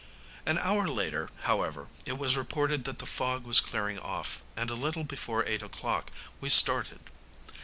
[0.47, 4.73] An hour later, however, it was reported that the fog was clearing off, and a
[4.73, 7.01] little before eight o'clock we started.